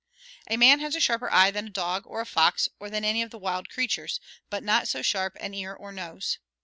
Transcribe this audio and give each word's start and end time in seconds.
A 0.49 0.57
man 0.57 0.79
has 0.79 0.95
a 0.95 0.99
sharper 0.99 1.29
eye 1.31 1.51
than 1.51 1.67
a 1.67 1.69
dog, 1.69 2.07
or 2.07 2.21
a 2.21 2.25
fox, 2.25 2.67
or 2.79 2.89
than 2.89 3.05
any 3.05 3.21
of 3.21 3.29
the 3.29 3.37
wild 3.37 3.69
creatures, 3.69 4.19
but 4.49 4.63
not 4.63 4.87
so 4.87 5.03
sharp 5.03 5.37
an 5.39 5.53
ear 5.53 5.75
or 5.75 5.91
nose. 5.91 6.39